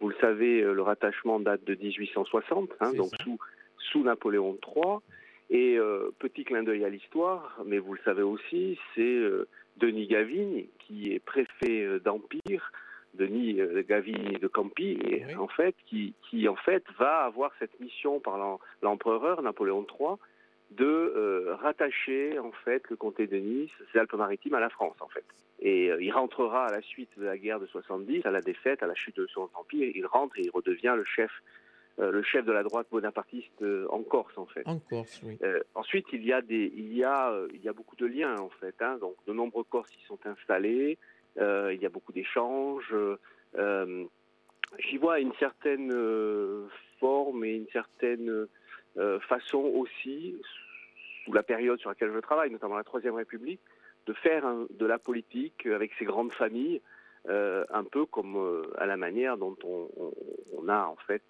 vous 0.00 0.08
le 0.08 0.14
savez, 0.20 0.60
euh, 0.60 0.74
le 0.74 0.82
rattachement 0.82 1.40
date 1.40 1.64
de 1.64 1.74
1860, 1.74 2.70
hein, 2.78 2.92
donc 2.92 3.10
sous, 3.22 3.36
sous 3.78 4.04
Napoléon 4.04 4.56
III. 4.64 4.98
Et 5.50 5.76
euh, 5.76 6.12
petit 6.20 6.44
clin 6.44 6.62
d'œil 6.62 6.84
à 6.84 6.88
l'histoire, 6.88 7.60
mais 7.66 7.78
vous 7.78 7.94
le 7.94 8.00
savez 8.04 8.22
aussi, 8.22 8.78
c'est 8.94 9.20
Denis 9.78 10.06
Gavigne, 10.06 10.66
qui 10.78 11.12
est 11.12 11.18
préfet 11.18 11.98
d'Empire, 11.98 12.70
Denis 13.14 13.58
Gavigne 13.88 14.38
de 14.38 14.48
Campi, 14.48 14.98
en 15.38 15.48
fait, 15.48 15.74
qui, 15.86 16.14
qui 16.28 16.48
en 16.48 16.56
fait 16.56 16.82
va 16.98 17.24
avoir 17.24 17.52
cette 17.58 17.78
mission 17.80 18.20
par 18.20 18.38
l'empereur 18.82 19.42
Napoléon 19.42 19.86
III 19.98 20.16
de 20.76 20.84
euh, 20.84 21.54
rattacher 21.56 22.38
en 22.38 22.52
fait 22.64 22.82
le 22.90 22.96
comté 22.96 23.26
de 23.26 23.36
Nice, 23.36 23.70
ces 23.92 23.98
Alpes-Maritimes, 23.98 24.54
à 24.54 24.60
la 24.60 24.70
France 24.70 24.96
en 25.00 25.08
fait. 25.08 25.24
Et 25.60 25.90
euh, 25.90 26.02
il 26.02 26.10
rentrera 26.10 26.66
à 26.66 26.72
la 26.72 26.82
suite 26.82 27.10
de 27.18 27.24
la 27.24 27.38
guerre 27.38 27.60
de 27.60 27.66
70, 27.66 28.24
à 28.24 28.30
la 28.30 28.40
défaite, 28.40 28.82
à 28.82 28.86
la 28.86 28.94
chute 28.94 29.16
de 29.16 29.26
son 29.26 29.48
empire, 29.54 29.90
il 29.94 30.06
rentre 30.06 30.38
et 30.38 30.42
il 30.42 30.50
redevient 30.50 30.94
le 30.96 31.04
chef 31.04 31.30
le 31.98 32.22
chef 32.22 32.46
de 32.46 32.52
la 32.52 32.62
droite 32.62 32.86
bonapartiste 32.90 33.62
en 33.90 34.02
Corse, 34.02 34.36
en 34.38 34.46
fait. 34.46 34.62
En 34.66 34.78
Corse, 34.78 35.20
oui. 35.24 35.38
ensuite, 35.74 36.06
il 36.14 36.24
y 36.24 36.32
a 36.32 36.40
des, 36.40 36.72
il 36.74 36.94
y 36.94 37.04
a, 37.04 37.38
il 37.52 37.62
y 37.62 37.68
a 37.68 37.74
beaucoup 37.74 37.96
de 37.96 38.06
liens, 38.06 38.34
en 38.38 38.48
fait. 38.48 38.74
Hein. 38.80 38.96
donc, 38.98 39.14
de 39.26 39.34
nombreux 39.34 39.62
Corses 39.64 39.94
y 39.94 40.06
sont 40.06 40.18
installés. 40.24 40.98
Il 41.36 41.78
y 41.80 41.86
a 41.86 41.88
beaucoup 41.88 42.12
d'échanges. 42.12 42.94
J'y 43.54 44.96
vois 44.98 45.20
une 45.20 45.32
certaine 45.34 45.92
forme 46.98 47.44
et 47.44 47.54
une 47.54 47.68
certaine 47.68 48.46
façon 49.28 49.58
aussi, 49.58 50.36
sous 51.24 51.32
la 51.32 51.42
période 51.42 51.78
sur 51.78 51.90
laquelle 51.90 52.12
je 52.12 52.18
travaille, 52.18 52.50
notamment 52.50 52.76
la 52.76 52.84
Troisième 52.84 53.14
République, 53.14 53.60
de 54.06 54.12
faire 54.12 54.44
de 54.70 54.86
la 54.86 54.98
politique 54.98 55.66
avec 55.66 55.92
ces 55.98 56.04
grandes 56.04 56.32
familles, 56.32 56.80
euh, 57.28 57.64
un 57.70 57.84
peu 57.84 58.04
comme 58.04 58.36
euh, 58.36 58.62
à 58.78 58.86
la 58.86 58.96
manière 58.96 59.36
dont 59.36 59.56
on, 59.62 60.68
a 60.68 60.86
en 60.86 60.96
fait 61.06 61.22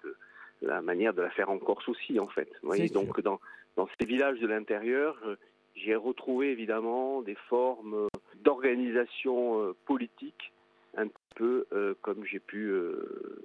la 0.62 0.80
manière 0.80 1.12
de 1.12 1.20
la 1.20 1.30
faire 1.30 1.50
en 1.50 1.58
Corse 1.58 1.86
aussi 1.88 2.18
en 2.18 2.28
fait. 2.28 2.48
Vous 2.62 2.68
voyez, 2.68 2.88
donc 2.88 3.20
dans, 3.20 3.40
dans 3.76 3.88
ces 3.98 4.06
villages 4.06 4.38
de 4.40 4.46
l'intérieur, 4.46 5.18
euh, 5.26 5.36
j'ai 5.74 5.94
retrouvé 5.94 6.50
évidemment 6.50 7.20
des 7.20 7.34
formes 7.34 8.08
d'organisation 8.42 9.74
politique 9.86 10.52
un 10.96 11.06
peu 11.36 11.66
comme 12.02 12.24
j'ai 12.24 12.38
pu 12.38 12.72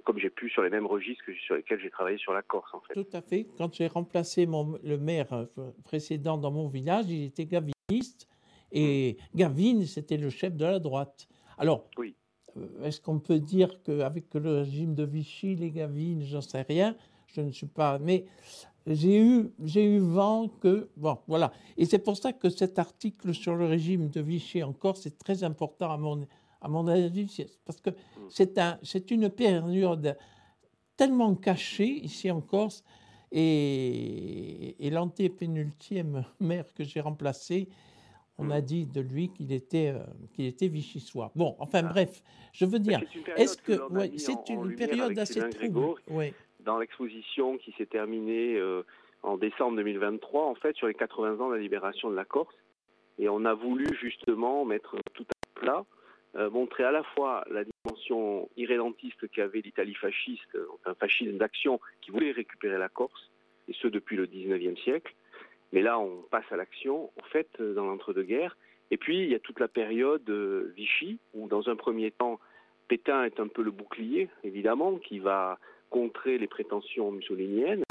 comme 0.04 0.18
j'ai 0.18 0.30
pu 0.30 0.50
sur 0.50 0.62
les 0.62 0.70
mêmes 0.70 0.86
registres 0.86 1.24
que 1.24 1.32
sur 1.34 1.54
lesquels 1.54 1.80
j'ai 1.80 1.90
travaillé 1.90 2.18
sur 2.18 2.32
la 2.32 2.42
Corse 2.42 2.72
en 2.74 2.80
fait. 2.80 2.94
Tout 2.94 3.06
à 3.12 3.22
fait. 3.22 3.46
Quand 3.56 3.72
j'ai 3.74 3.86
remplacé 3.86 4.46
mon, 4.46 4.78
le 4.82 4.98
maire 4.98 5.46
précédent 5.84 6.36
dans 6.36 6.50
mon 6.50 6.68
village, 6.68 7.06
il 7.08 7.24
était 7.24 7.46
gaviniste 7.46 8.28
et 8.72 9.16
Gavin, 9.34 9.84
c'était 9.86 10.16
le 10.16 10.30
chef 10.30 10.54
de 10.56 10.64
la 10.64 10.78
droite. 10.78 11.28
Alors, 11.56 11.88
oui. 11.96 12.14
Euh, 12.56 12.84
est-ce 12.84 13.00
qu'on 13.00 13.18
peut 13.18 13.38
dire 13.38 13.82
qu'avec 13.82 14.34
le 14.34 14.58
régime 14.58 14.94
de 14.94 15.04
Vichy, 15.04 15.54
les 15.54 15.70
Gavines, 15.70 16.22
j'en 16.22 16.40
sais 16.40 16.62
rien, 16.62 16.96
je 17.26 17.40
ne 17.40 17.50
suis 17.50 17.66
pas. 17.66 17.98
Mais 17.98 18.24
j'ai 18.94 19.20
eu, 19.20 19.50
j'ai 19.64 19.84
eu 19.84 19.98
vent 19.98 20.48
que. 20.60 20.88
Bon, 20.96 21.18
voilà. 21.26 21.52
Et 21.76 21.84
c'est 21.84 21.98
pour 21.98 22.16
ça 22.16 22.32
que 22.32 22.48
cet 22.48 22.78
article 22.78 23.34
sur 23.34 23.54
le 23.54 23.66
régime 23.66 24.08
de 24.08 24.20
Vichy 24.20 24.62
encore, 24.62 24.96
c'est 24.96 25.18
très 25.18 25.44
important 25.44 25.90
à 25.90 25.96
mon, 25.96 26.26
à 26.60 26.68
mon 26.68 26.86
avis, 26.86 27.46
parce 27.64 27.80
que 27.80 27.90
c'est, 28.28 28.58
un, 28.58 28.78
c'est 28.82 29.10
une 29.10 29.30
période 29.30 30.16
tellement 30.96 31.34
cachée 31.34 32.04
ici 32.04 32.30
en 32.30 32.40
Corse. 32.40 32.84
Et, 33.30 34.86
et 34.86 34.88
l'antépénultième 34.88 36.24
maire 36.40 36.72
que 36.72 36.82
j'ai 36.82 37.00
remplacé, 37.00 37.68
on 38.38 38.50
a 38.50 38.60
dit 38.60 38.86
de 38.86 39.00
lui 39.00 39.30
qu'il 39.30 39.52
était, 39.52 39.88
euh, 39.88 40.02
qu'il 40.32 40.46
était 40.46 40.68
vichysois. 40.68 41.32
Bon, 41.34 41.56
enfin 41.58 41.82
ah. 41.84 41.88
bref, 41.88 42.22
je 42.52 42.64
veux 42.64 42.78
dire, 42.78 43.02
est-ce 43.36 43.56
que 43.58 43.78
c'est 44.16 44.48
une 44.48 44.74
période 44.76 45.18
assez 45.18 45.40
trouble 45.50 45.96
Dans 46.60 46.78
l'exposition 46.78 47.58
qui 47.58 47.72
s'est 47.72 47.86
terminée 47.86 48.56
euh, 48.56 48.82
en 49.22 49.36
décembre 49.36 49.76
2023, 49.76 50.44
en 50.44 50.54
fait, 50.54 50.76
sur 50.76 50.86
les 50.86 50.94
80 50.94 51.40
ans 51.40 51.48
de 51.48 51.54
la 51.54 51.60
libération 51.60 52.10
de 52.10 52.16
la 52.16 52.24
Corse, 52.24 52.54
et 53.18 53.28
on 53.28 53.44
a 53.44 53.54
voulu 53.54 53.86
justement 54.00 54.64
mettre 54.64 54.96
tout 55.14 55.24
à 55.24 55.60
plat, 55.60 55.84
euh, 56.36 56.50
montrer 56.50 56.84
à 56.84 56.92
la 56.92 57.02
fois 57.02 57.44
la 57.50 57.64
dimension 57.64 58.48
irrédentiste 58.56 59.28
qu'avait 59.30 59.60
l'Italie 59.60 59.94
fasciste, 59.94 60.58
un 60.84 60.94
fascisme 60.94 61.38
d'action 61.38 61.80
qui 62.00 62.10
voulait 62.10 62.32
récupérer 62.32 62.78
la 62.78 62.88
Corse, 62.88 63.30
et 63.68 63.72
ce 63.74 63.88
depuis 63.88 64.16
le 64.16 64.26
19e 64.26 64.76
siècle, 64.82 65.14
mais 65.72 65.82
là, 65.82 65.98
on 65.98 66.22
passe 66.30 66.50
à 66.50 66.56
l'action, 66.56 67.10
en 67.20 67.26
fait, 67.26 67.48
euh, 67.60 67.74
dans 67.74 67.84
l'entre-deux-guerres. 67.84 68.56
Et 68.90 68.96
puis, 68.96 69.22
il 69.22 69.30
y 69.30 69.34
a 69.34 69.38
toute 69.38 69.60
la 69.60 69.68
période 69.68 70.28
euh, 70.30 70.72
Vichy, 70.76 71.18
où 71.34 71.46
dans 71.48 71.68
un 71.68 71.76
premier 71.76 72.10
temps, 72.10 72.40
Pétain 72.88 73.24
est 73.24 73.38
un 73.38 73.48
peu 73.48 73.62
le 73.62 73.70
bouclier, 73.70 74.30
évidemment, 74.44 74.96
qui 74.96 75.18
va 75.18 75.58
contrer 75.90 76.38
les 76.38 76.46
prétentions 76.46 77.10
mussoliniennes. 77.10 77.84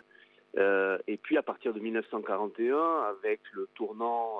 Euh, 0.58 0.98
et 1.08 1.18
puis, 1.18 1.38
à 1.38 1.44
partir 1.44 1.74
de 1.74 1.80
1941, 1.80 2.77
avec 3.10 3.42
le 3.54 3.68
tournant 3.75 4.39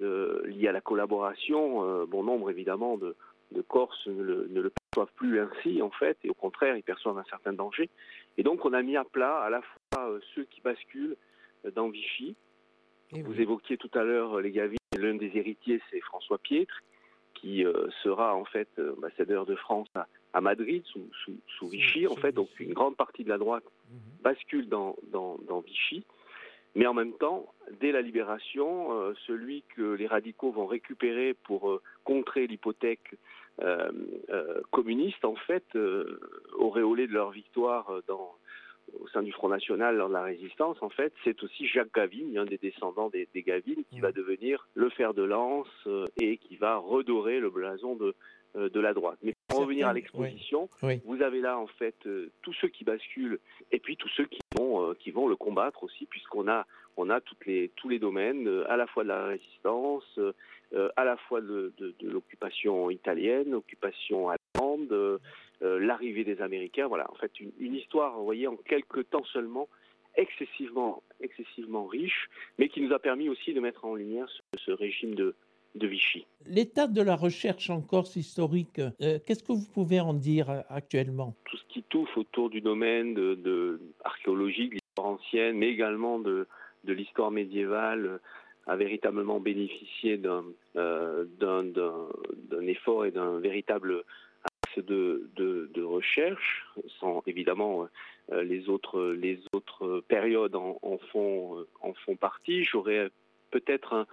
lié 0.00 0.66
à 0.66 0.72
la 0.72 0.80
collaboration, 0.80 2.04
bon 2.06 2.24
nombre, 2.24 2.50
évidemment, 2.50 2.96
de, 2.96 3.14
Corses 3.68 4.08
ne 4.08 4.22
le, 4.22 4.48
ne 4.50 4.60
le, 4.60 4.70
perçoivent 4.70 5.14
plus 5.14 5.38
ainsi, 5.38 5.80
en 5.80 5.90
fait, 5.90 6.18
et 6.24 6.30
au 6.30 6.34
contraire, 6.34 6.76
ils 6.76 6.82
perçoivent 6.82 7.18
un 7.18 7.24
certain 7.30 7.52
danger. 7.52 7.88
Et 8.36 8.42
donc, 8.42 8.64
on 8.64 8.72
a 8.72 8.82
mis 8.82 8.96
à 8.96 9.04
plat 9.04 9.38
à 9.38 9.50
la 9.50 9.62
fois 9.62 10.18
ceux 10.34 10.44
qui 10.44 10.60
basculent 10.60 11.16
dans 11.72 11.88
Vichy, 11.88 12.36
Vous 13.12 13.40
évoquiez 13.40 13.76
tout 13.76 13.90
à 13.94 14.02
l'heure 14.02 14.38
euh, 14.38 14.42
les 14.42 14.50
Gavines. 14.50 14.78
L'un 14.96 15.14
des 15.14 15.30
héritiers, 15.34 15.80
c'est 15.90 16.00
François 16.00 16.38
Piètre, 16.38 16.82
qui 17.34 17.64
euh, 17.64 17.88
sera 18.02 18.34
en 18.34 18.44
fait 18.44 18.68
euh, 18.78 18.94
ambassadeur 18.96 19.46
de 19.46 19.56
France 19.56 19.88
à, 19.94 20.06
Madrid 20.40 20.82
sous, 20.86 21.68
Vichy. 21.68 22.06
En 22.06 22.16
fait, 22.16 22.32
donc 22.32 22.48
une 22.58 22.72
grande 22.72 22.96
partie 22.96 23.24
de 23.24 23.28
la 23.28 23.38
droite 23.38 23.64
mhm. 23.90 23.98
bascule 24.22 24.68
dans, 24.68 24.96
Vichy. 25.66 26.04
Mais 26.76 26.86
en 26.86 26.94
même 26.94 27.12
temps, 27.12 27.46
dès 27.80 27.92
la 27.92 28.02
libération, 28.02 29.14
celui 29.26 29.62
que 29.76 29.92
les 29.92 30.08
radicaux 30.08 30.50
vont 30.50 30.66
récupérer 30.66 31.34
pour 31.44 31.80
contrer 32.02 32.48
l'hypothèque 32.48 33.14
communiste, 34.72 35.24
en 35.24 35.36
fait, 35.36 35.64
auréolé 36.54 37.06
de 37.06 37.12
leur 37.12 37.30
victoire 37.30 37.92
dans, 38.08 38.34
au 39.00 39.08
sein 39.08 39.22
du 39.22 39.32
Front 39.32 39.48
National 39.48 39.96
lors 39.96 40.08
de 40.08 40.14
la 40.14 40.22
résistance, 40.22 40.76
en 40.82 40.90
fait, 40.90 41.12
c'est 41.24 41.42
aussi 41.42 41.66
Jacques 41.66 41.94
Gavin, 41.94 42.36
un 42.36 42.44
des 42.44 42.58
descendants 42.58 43.08
des, 43.08 43.28
des 43.34 43.42
Gavines, 43.42 43.84
qui 43.90 44.00
va 44.00 44.12
devenir 44.12 44.68
le 44.74 44.90
fer 44.90 45.14
de 45.14 45.22
lance 45.22 45.68
euh, 45.86 46.06
et 46.20 46.38
qui 46.38 46.56
va 46.56 46.76
redorer 46.76 47.40
le 47.40 47.50
blason 47.50 47.96
de, 47.96 48.14
euh, 48.56 48.68
de 48.68 48.80
la 48.80 48.94
droite. 48.94 49.18
Mais 49.22 49.34
pour 49.48 49.60
revenir 49.60 49.88
à 49.88 49.92
l'exposition, 49.92 50.68
vous 51.04 51.22
avez 51.22 51.40
là 51.40 51.58
en 51.58 51.66
fait 51.66 51.96
euh, 52.06 52.30
tous 52.42 52.52
ceux 52.60 52.68
qui 52.68 52.84
basculent 52.84 53.38
et 53.72 53.78
puis 53.78 53.96
tous 53.96 54.10
ceux 54.16 54.26
qui 54.26 54.40
vont 54.56 54.94
qui 54.94 55.10
vont 55.10 55.28
le 55.28 55.36
combattre 55.36 55.82
aussi, 55.82 56.06
puisqu'on 56.06 56.48
a 56.48 56.66
on 56.96 57.10
a 57.10 57.20
toutes 57.20 57.44
les 57.46 57.70
tous 57.76 57.88
les 57.88 57.98
domaines, 57.98 58.48
à 58.68 58.76
la 58.76 58.86
fois 58.86 59.02
de 59.02 59.08
la 59.08 59.26
résistance, 59.26 60.18
à 60.96 61.04
la 61.04 61.16
fois 61.16 61.40
de, 61.40 61.72
de, 61.78 61.94
de 61.98 62.10
l'occupation 62.10 62.90
italienne, 62.90 63.50
l'occupation 63.50 64.28
allemande, 64.28 65.20
l'arrivée 65.64 66.24
des 66.24 66.40
Américains. 66.40 66.86
Voilà, 66.86 67.10
en 67.10 67.14
fait, 67.14 67.32
une, 67.40 67.74
histoire, 67.74 68.16
vous 68.18 68.24
voyez, 68.24 68.46
en 68.46 68.56
quelques 68.56 69.08
temps 69.10 69.24
seulement, 69.24 69.68
excessivement, 70.16 71.02
excessivement 71.20 71.86
riche, 71.86 72.28
mais 72.58 72.68
qui 72.68 72.80
nous 72.80 72.92
a 72.92 72.98
permis 72.98 73.28
aussi 73.28 73.54
de 73.54 73.60
mettre 73.60 73.84
en 73.84 73.94
lumière 73.94 74.28
ce, 74.56 74.70
régime 74.70 75.14
de, 75.14 75.34
de 75.74 75.86
Vichy. 75.86 76.26
L'état 76.46 76.86
de 76.86 77.02
la 77.02 77.16
recherche 77.16 77.70
en 77.70 77.80
Corse 77.80 78.16
historique, 78.16 78.78
euh, 78.78 79.18
qu'est-ce 79.26 79.42
que 79.42 79.52
vous 79.52 79.66
pouvez 79.72 80.00
en 80.00 80.14
dire 80.14 80.50
euh, 80.50 80.60
actuellement? 80.68 81.34
Tout 81.44 81.56
ce 81.56 81.64
qui 81.68 81.82
touche 81.84 82.16
autour 82.16 82.50
du 82.50 82.60
domaine 82.60 83.14
de, 83.14 83.34
de 83.34 83.80
archéologique, 84.04 84.70
de 84.70 84.74
l'histoire 84.76 85.08
ancienne, 85.08 85.56
mais 85.56 85.68
également 85.68 86.18
de, 86.18 86.46
de 86.84 86.92
l'histoire 86.92 87.30
médiévale, 87.30 88.20
a 88.66 88.76
véritablement 88.76 89.40
bénéficié 89.40 90.16
d'un 90.16 90.44
effort 92.62 93.04
et 93.04 93.10
d'un 93.10 93.38
véritable 93.38 94.04
de, 94.80 95.82
recherche, 95.82 96.66
sans 97.00 97.22
évidemment 97.26 97.88
euh, 98.32 98.42
les 98.42 98.68
autres 98.68 99.12
les 99.12 99.40
autres 99.52 100.02
périodes 100.08 100.56
en, 100.56 100.98
font 101.12 101.64
en 101.82 101.94
font 101.94 102.16
partie. 102.16 102.64
J'aurais 102.64 103.10
peut-être 103.50 103.92
un, 103.94 104.06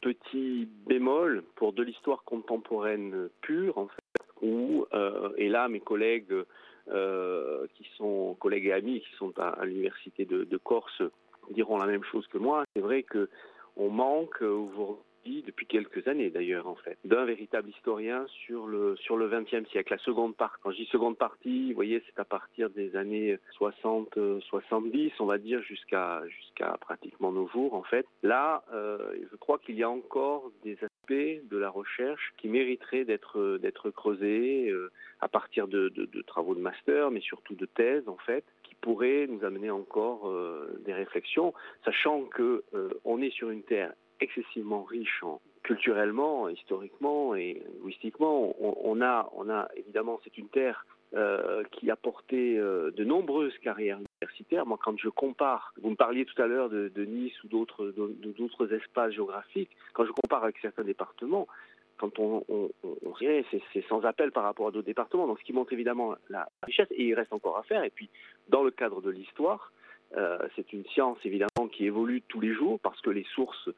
petit 0.00 0.68
bémol 0.86 1.42
pour 1.56 1.72
de 1.72 1.82
l'histoire 1.82 2.22
contemporaine 2.24 3.28
pure, 3.40 3.78
en 3.78 3.88
fait, 3.88 4.22
euh, 4.44 5.30
et 5.36 5.48
là 5.48 5.68
mes 5.68 5.80
collègues 5.80 6.34
euh, 6.90 7.66
qui 7.74 7.86
sont 7.96 8.36
collègues 8.38 8.66
et 8.66 8.72
amis 8.72 9.00
qui 9.00 9.14
sont 9.16 9.32
à, 9.38 9.64
l'université 9.64 10.24
de, 10.24 10.56
Corse 10.56 11.02
diront 11.50 11.78
la 11.78 11.86
même 11.86 12.04
chose 12.04 12.26
que 12.28 12.38
moi. 12.38 12.64
C'est 12.74 12.82
vrai 12.82 13.02
que 13.02 13.28
on 13.76 13.90
manque 13.90 14.42
depuis 15.46 15.66
quelques 15.66 16.06
années 16.08 16.30
d'ailleurs 16.30 16.66
en 16.66 16.74
fait, 16.76 16.98
d'un 17.04 17.24
véritable 17.24 17.68
historien 17.70 18.26
sur 18.46 18.66
le 18.66 18.96
sur 18.96 19.16
le 19.16 19.28
XXe 19.28 19.68
siècle. 19.70 19.92
La 19.92 19.98
seconde 19.98 20.36
partie, 20.36 20.58
quand 20.62 20.70
je 20.70 20.76
dis 20.76 20.86
seconde 20.86 21.16
partie, 21.18 21.68
vous 21.68 21.74
voyez, 21.74 22.02
c'est 22.06 22.20
à 22.20 22.24
partir 22.24 22.70
des 22.70 22.96
années 22.96 23.38
60, 23.52 24.18
70, 24.48 25.12
on 25.20 25.26
va 25.26 25.38
dire 25.38 25.62
jusqu'à 25.62 26.22
jusqu'à 26.28 26.76
pratiquement 26.80 27.32
nos 27.32 27.48
jours 27.48 27.74
en 27.74 27.82
fait. 27.82 28.06
Là, 28.22 28.64
euh, 28.72 28.98
je 29.30 29.36
crois 29.36 29.58
qu'il 29.58 29.76
y 29.76 29.82
a 29.82 29.90
encore 29.90 30.50
des 30.64 30.76
aspects 30.82 31.48
de 31.50 31.56
la 31.56 31.70
recherche 31.70 32.32
qui 32.36 32.48
mériteraient 32.48 33.04
d'être 33.04 33.58
d'être 33.58 33.90
creusés 33.90 34.68
euh, 34.70 34.90
à 35.20 35.28
partir 35.28 35.66
de, 35.68 35.90
travaux 36.26 36.54
de 36.54 36.60
master, 36.60 37.10
mais 37.10 37.20
surtout 37.20 37.54
de 37.54 37.66
thèses 37.66 38.08
en 38.08 38.18
fait, 38.18 38.44
qui 38.62 38.74
pourraient 38.76 39.26
nous 39.28 39.44
amener 39.44 39.70
encore 39.70 40.28
euh, 40.28 40.80
des 40.84 40.94
réflexions, 40.94 41.52
sachant 41.84 42.22
que 42.24 42.64
on 43.04 43.20
est 43.20 43.30
sur 43.30 43.50
une 43.50 43.62
terre 43.62 43.92
excessivement 44.20 44.82
riche 44.82 45.22
en, 45.22 45.40
culturellement, 45.62 46.48
historiquement 46.48 47.34
et 47.34 47.62
linguistiquement. 47.80 48.54
On, 48.58 49.00
a, 49.02 49.30
on 49.36 49.50
a 49.50 49.68
évidemment, 49.76 50.18
c'est 50.24 50.38
une 50.38 50.48
terre 50.48 50.86
euh, 51.14 51.62
qui 51.72 51.90
a 51.90 51.96
porté 51.96 52.58
euh, 52.58 52.90
de 52.90 53.04
nombreuses 53.04 53.56
carrières 53.58 53.98
universitaires. 53.98 54.64
Moi, 54.66 54.78
quand 54.82 54.98
je 54.98 55.08
compare, 55.10 55.74
vous 55.82 55.90
me 55.90 55.96
parliez 55.96 56.24
tout 56.24 56.40
à 56.40 56.46
l'heure 56.46 56.70
de, 56.70 57.04
Nice 57.04 57.42
ou 57.44 57.48
d'autres, 57.48 57.92
d'autres 57.94 58.72
espaces 58.72 59.12
géographiques, 59.12 59.70
quand 59.92 60.06
je 60.06 60.12
compare 60.12 60.44
avec 60.44 60.56
certains 60.62 60.84
départements, 60.84 61.46
quand 61.98 62.18
on, 62.18 62.44
on, 62.48 62.70
on, 62.82 63.14
c'est 63.18 63.84
sans 63.88 64.02
appel 64.04 64.30
par 64.32 64.44
rapport 64.44 64.68
à 64.68 64.70
d'autres 64.70 64.86
départements. 64.86 65.26
Donc, 65.26 65.38
ce 65.40 65.44
qui 65.44 65.52
montre 65.52 65.72
évidemment 65.72 66.14
la 66.30 66.48
richesse, 66.62 66.88
et 66.92 67.04
il 67.04 67.14
reste 67.14 67.32
encore 67.32 67.58
à 67.58 67.62
faire. 67.64 67.84
Et 67.84 67.90
puis, 67.90 68.08
dans 68.48 68.62
le 68.62 68.70
cadre 68.70 69.02
de 69.02 69.10
l'histoire, 69.10 69.72
euh, 70.16 70.38
c'est 70.56 70.72
une 70.72 70.84
science 70.86 71.18
évidemment 71.24 71.68
qui 71.70 71.84
évolue 71.84 72.22
tous 72.28 72.40
les 72.40 72.54
jours 72.54 72.80
parce 72.80 73.00
que 73.02 73.10
les 73.10 73.26
sources, 73.34 73.68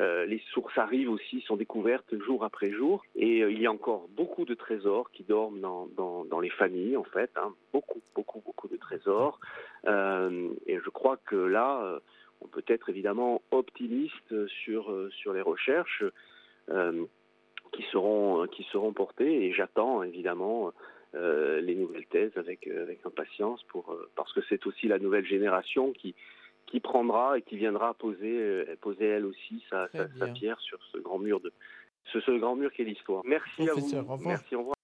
euh, 0.00 0.24
les 0.26 0.42
sources 0.52 0.76
arrivent 0.78 1.10
aussi, 1.10 1.40
sont 1.42 1.56
découvertes 1.56 2.16
jour 2.18 2.44
après 2.44 2.70
jour. 2.70 3.04
Et 3.14 3.42
euh, 3.42 3.52
il 3.52 3.60
y 3.60 3.66
a 3.66 3.72
encore 3.72 4.08
beaucoup 4.16 4.44
de 4.44 4.54
trésors 4.54 5.10
qui 5.10 5.22
dorment 5.22 5.60
dans, 5.60 5.88
dans, 6.24 6.40
les 6.40 6.50
familles, 6.50 6.96
en 6.96 7.04
fait. 7.04 7.30
Hein. 7.36 7.54
Beaucoup, 7.72 8.00
beaucoup, 8.14 8.40
beaucoup 8.44 8.68
de 8.68 8.76
trésors. 8.76 9.38
et 9.86 10.78
je 10.84 10.90
crois 10.90 11.18
que 11.18 11.36
là, 11.36 12.00
on 12.40 12.48
peut 12.48 12.64
être 12.66 12.88
évidemment 12.88 13.42
optimiste 13.50 14.46
sur, 14.46 14.94
sur 15.10 15.32
les 15.34 15.42
recherches 15.42 16.04
qui 17.72 17.82
seront, 17.92 18.46
qui 18.46 18.62
seront 18.72 18.92
portées. 18.92 19.44
Et 19.44 19.52
j'attends 19.52 20.02
évidemment 20.02 20.72
euh, 21.16 21.60
les 21.60 21.74
nouvelles 21.74 22.06
thèses 22.06 22.36
avec, 22.36 22.68
euh, 22.68 22.84
avec 22.84 23.04
impatience 23.04 23.64
pour, 23.64 23.90
euh, 23.90 24.08
parce 24.14 24.32
que 24.32 24.40
c'est 24.48 24.64
aussi 24.68 24.86
la 24.86 25.00
nouvelle 25.00 25.26
génération 25.26 25.90
qui, 25.90 26.14
qui 26.70 26.80
prendra 26.80 27.38
et 27.38 27.42
qui 27.42 27.56
viendra 27.56 27.94
poser, 27.94 28.64
poser 28.80 29.06
elle 29.06 29.26
aussi 29.26 29.62
sa, 29.68 29.88
sa, 30.18 30.26
pierre 30.28 30.60
sur 30.60 30.78
ce 30.92 30.98
grand 30.98 31.18
mur 31.18 31.40
de 31.40 31.52
ce, 32.12 32.20
ce 32.20 32.30
grand 32.38 32.56
mur 32.56 32.72
qu'est 32.72 32.84
l'histoire. 32.84 33.22
Merci 33.24 33.68
à 33.68 33.74
vous. 33.74 34.18
Merci, 34.24 34.54
au 34.54 34.60
revoir. 34.60 34.76